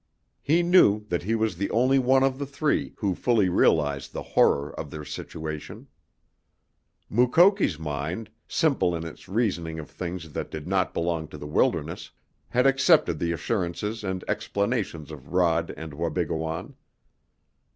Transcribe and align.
He 0.41 0.63
knew 0.63 1.05
that 1.09 1.21
he 1.21 1.35
was 1.35 1.55
the 1.57 1.69
only 1.69 1.99
one 1.99 2.23
of 2.23 2.39
the 2.39 2.45
three 2.47 2.95
who 2.97 3.13
fully 3.13 3.49
realized 3.49 4.13
the 4.13 4.23
horror 4.33 4.73
of 4.73 4.89
their 4.89 5.05
situation. 5.05 5.85
Mukoki's 7.07 7.77
mind, 7.77 8.31
simple 8.47 8.95
in 8.95 9.05
its 9.05 9.29
reasoning 9.29 9.77
of 9.77 9.91
things 9.91 10.31
that 10.31 10.49
did 10.49 10.67
not 10.67 10.95
belong 10.95 11.27
to 11.27 11.37
the 11.37 11.45
wilderness, 11.45 12.09
had 12.49 12.65
accepted 12.65 13.19
the 13.19 13.31
assurances 13.31 14.03
and 14.03 14.23
explanations 14.27 15.11
of 15.11 15.33
Rod 15.33 15.71
and 15.77 15.93
Wabigoon. 15.93 16.73